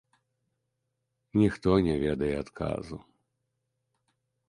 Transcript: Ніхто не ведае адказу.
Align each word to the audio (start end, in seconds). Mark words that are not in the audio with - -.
Ніхто 1.43 1.71
не 1.91 1.95
ведае 2.07 2.33
адказу. 2.43 2.95